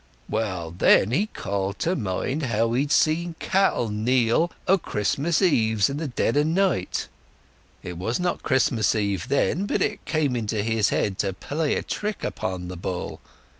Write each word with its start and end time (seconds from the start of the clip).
Well, 0.27 0.71
then 0.71 1.11
he 1.11 1.27
called 1.27 1.77
to 1.81 1.95
mind 1.95 2.41
how 2.47 2.73
he'd 2.73 2.91
seen 2.91 3.35
the 3.39 3.45
cattle 3.45 3.89
kneel 3.89 4.51
o' 4.67 4.79
Christmas 4.79 5.43
Eves 5.43 5.91
in 5.91 5.97
the 5.97 6.07
dead 6.07 6.35
o' 6.37 6.41
night. 6.41 7.07
It 7.83 7.99
was 7.99 8.19
not 8.19 8.41
Christmas 8.41 8.95
Eve 8.95 9.27
then, 9.29 9.67
but 9.67 9.83
it 9.83 10.03
came 10.05 10.35
into 10.35 10.63
his 10.63 10.89
head 10.89 11.19
to 11.19 11.33
play 11.33 11.75
a 11.75 11.83
trick 11.83 12.23
upon 12.23 12.67
the 12.67 12.77
bull. 12.77 13.21